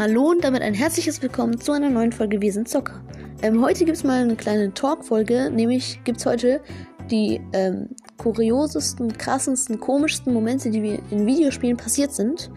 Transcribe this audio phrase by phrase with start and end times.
[0.00, 3.04] Hallo und damit ein herzliches Willkommen zu einer neuen Folge Wir sind Zocker.
[3.42, 6.62] Ähm, heute gibt es mal eine kleine Talk-Folge, nämlich gibt es heute
[7.10, 12.50] die ähm, kuriosesten, krassesten, komischsten Momente, die mir in Videospielen passiert sind.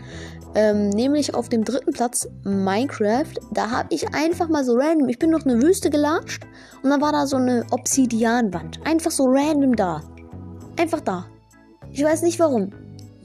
[0.56, 3.34] Ähm, nämlich auf dem dritten Platz Minecraft.
[3.52, 6.46] Da habe ich einfach mal so random, ich bin durch eine Wüste gelatscht
[6.82, 8.80] und dann war da so eine Obsidianwand.
[8.86, 10.02] Einfach so random da.
[10.80, 11.26] Einfach da.
[11.92, 12.72] Ich weiß nicht warum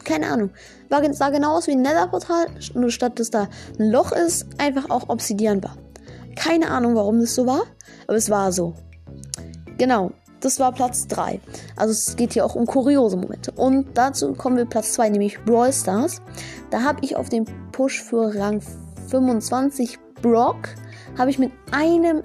[0.08, 0.50] keine Ahnung.
[0.88, 4.90] War, sah genau aus wie ein Netherportal, nur statt dass da ein Loch ist, einfach
[4.90, 5.76] auch Obsidian war.
[6.34, 7.62] Keine Ahnung, warum das so war,
[8.06, 8.74] aber es war so.
[9.76, 11.40] Genau, das war Platz 3.
[11.76, 13.52] Also es geht hier auch um kuriose Momente.
[13.52, 16.22] Und dazu kommen wir Platz 2, nämlich Brawl Stars.
[16.70, 18.62] Da habe ich auf dem Push für Rang
[19.08, 20.68] 25 Brock,
[21.16, 22.22] habe ich mit einem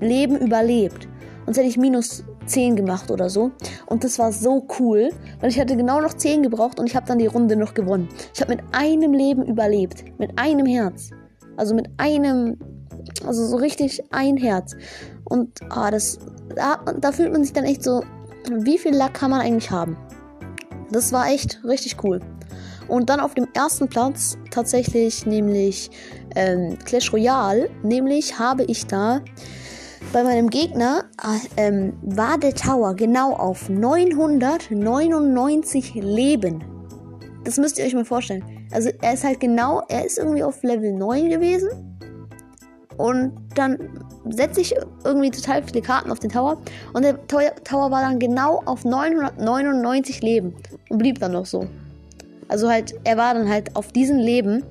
[0.00, 1.08] Leben überlebt.
[1.46, 3.50] Und hätte ich minus 10 gemacht oder so.
[3.86, 7.06] Und das war so cool, weil ich hatte genau noch 10 gebraucht und ich habe
[7.06, 8.08] dann die Runde noch gewonnen.
[8.34, 10.04] Ich habe mit einem Leben überlebt.
[10.18, 11.10] Mit einem Herz.
[11.56, 12.58] Also mit einem,
[13.26, 14.76] also so richtig ein Herz.
[15.24, 16.18] Und ah, das,
[16.54, 18.02] da, da fühlt man sich dann echt so,
[18.50, 19.96] wie viel Lack kann man eigentlich haben?
[20.90, 22.20] Das war echt richtig cool.
[22.88, 25.90] Und dann auf dem ersten Platz tatsächlich nämlich
[26.34, 27.70] ähm, Clash Royale.
[27.82, 29.22] Nämlich habe ich da
[30.12, 36.62] bei meinem Gegner äh, ähm, war der Tower genau auf 999 Leben.
[37.44, 38.44] Das müsst ihr euch mal vorstellen.
[38.72, 41.68] Also er ist halt genau, er ist irgendwie auf Level 9 gewesen.
[42.96, 43.78] Und dann
[44.28, 46.58] setze ich irgendwie total viele Karten auf den Tower.
[46.92, 50.54] Und der Tower war dann genau auf 999 Leben.
[50.88, 51.66] Und blieb dann noch so.
[52.48, 54.62] Also halt, er war dann halt auf diesen Leben,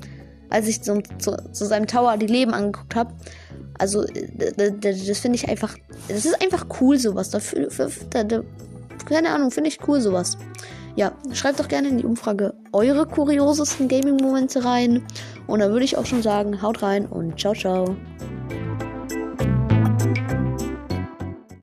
[0.50, 3.12] als ich zu, zu, zu seinem Tower die Leben angeguckt habe,
[3.82, 5.76] also, äh, das finde ich einfach.
[6.08, 7.32] Das ist einfach cool, sowas.
[7.32, 8.44] Dafür, für, da, da,
[9.06, 10.38] keine Ahnung, finde ich cool, sowas.
[10.96, 15.04] Ja, schreibt doch gerne in die Umfrage eure kuriosesten Gaming-Momente rein.
[15.48, 17.96] Und dann würde ich auch schon sagen, haut rein und ciao, ciao.